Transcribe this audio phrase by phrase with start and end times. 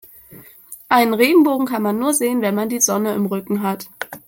[0.89, 3.87] Einen Regenbogen kann man nur sehen, wenn man die Sonne im Rücken hat.